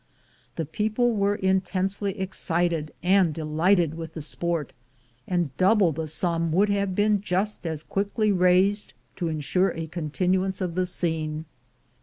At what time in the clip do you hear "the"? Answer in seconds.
0.55-0.65, 4.15-4.21, 5.91-6.07, 10.73-10.87